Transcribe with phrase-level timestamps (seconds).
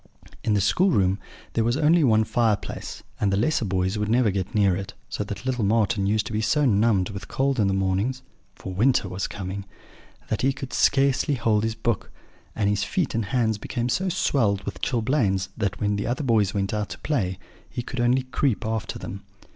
[0.43, 1.19] In the schoolroom
[1.53, 5.23] there was only one fireplace, and the lesser boys could never get near it, so
[5.23, 8.23] that little Marten used to be so numbed with cold in the mornings
[8.55, 9.63] (for winter was coming)
[10.29, 12.09] that he could scarcely hold his book;
[12.55, 16.51] and his feet and hands became so swelled with chilblains that, when the other boys
[16.51, 17.37] went out to play,
[17.69, 19.21] he could only creep after them.